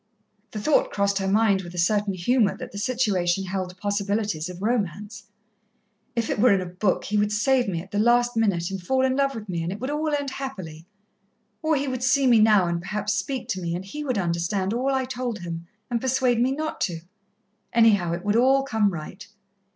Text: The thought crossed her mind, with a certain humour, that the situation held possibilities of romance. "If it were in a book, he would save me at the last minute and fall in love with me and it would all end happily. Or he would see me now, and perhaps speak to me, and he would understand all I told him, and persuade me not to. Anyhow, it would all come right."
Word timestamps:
The 0.49 0.59
thought 0.59 0.89
crossed 0.89 1.19
her 1.19 1.27
mind, 1.27 1.61
with 1.61 1.75
a 1.75 1.77
certain 1.77 2.15
humour, 2.15 2.57
that 2.57 2.71
the 2.71 2.79
situation 2.79 3.43
held 3.43 3.77
possibilities 3.77 4.49
of 4.49 4.63
romance. 4.63 5.25
"If 6.15 6.27
it 6.31 6.39
were 6.39 6.51
in 6.51 6.59
a 6.59 6.65
book, 6.65 7.03
he 7.03 7.17
would 7.17 7.31
save 7.31 7.67
me 7.67 7.83
at 7.83 7.91
the 7.91 7.99
last 7.99 8.35
minute 8.35 8.71
and 8.71 8.81
fall 8.81 9.05
in 9.05 9.15
love 9.15 9.35
with 9.35 9.47
me 9.47 9.61
and 9.61 9.71
it 9.71 9.79
would 9.79 9.91
all 9.91 10.09
end 10.11 10.31
happily. 10.31 10.87
Or 11.61 11.75
he 11.75 11.87
would 11.87 12.01
see 12.01 12.25
me 12.25 12.39
now, 12.39 12.65
and 12.65 12.81
perhaps 12.81 13.13
speak 13.13 13.47
to 13.49 13.61
me, 13.61 13.75
and 13.75 13.85
he 13.85 14.03
would 14.03 14.17
understand 14.17 14.73
all 14.73 14.89
I 14.91 15.05
told 15.05 15.37
him, 15.37 15.67
and 15.91 16.01
persuade 16.01 16.41
me 16.41 16.51
not 16.51 16.81
to. 16.81 17.01
Anyhow, 17.71 18.11
it 18.13 18.25
would 18.25 18.35
all 18.35 18.63
come 18.63 18.89
right." 18.91 19.27